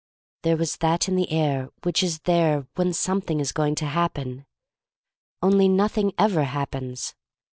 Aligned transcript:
There 0.41 0.57
was 0.57 0.77
that 0.77 1.07
in 1.07 1.15
the 1.15 1.31
air 1.31 1.69
which 1.83 2.01
is 2.01 2.21
there 2.21 2.65
when 2.73 2.91
something 2.91 3.39
is 3.39 3.51
going 3.51 3.75
to 3.75 3.85
happen. 3.85 4.47
Only 5.43 5.67
nothing 5.69 6.11
ever 6.17 6.43
hap 6.45 6.71
pens. 6.71 7.13